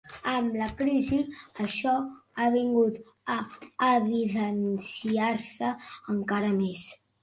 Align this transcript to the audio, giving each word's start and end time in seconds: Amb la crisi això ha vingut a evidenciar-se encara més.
Amb 0.29 0.55
la 0.61 0.69
crisi 0.79 1.19
això 1.65 1.93
ha 1.99 2.49
vingut 2.57 2.99
a 3.37 3.39
evidenciar-se 3.93 5.75
encara 6.21 6.57
més. 6.61 6.93